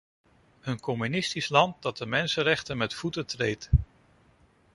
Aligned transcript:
Een 0.61 0.79
communistisch 0.79 1.49
land 1.49 1.81
dat 1.81 1.97
de 1.97 2.05
mensenrechten 2.05 2.77
met 2.77 2.93
voeten 2.93 3.25
treedt. 3.27 3.69